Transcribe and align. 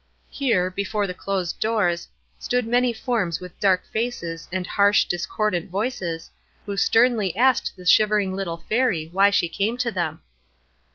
Here, 0.31 0.71
before 0.71 1.05
the 1.05 1.13
closed 1.13 1.59
doors, 1.59 2.07
stood 2.39 2.65
many 2.65 2.91
forms 2.91 3.39
with 3.39 3.59
dark 3.59 3.85
faces 3.85 4.47
and 4.51 4.65
harsh, 4.65 5.05
discordant 5.05 5.69
voices, 5.69 6.31
who 6.65 6.75
sternly 6.75 7.35
asked 7.37 7.73
the 7.77 7.85
shivering 7.85 8.35
little 8.35 8.57
Fairy 8.67 9.09
why 9.11 9.29
she 9.29 9.47
came 9.47 9.77
to 9.77 9.91
them. 9.91 10.23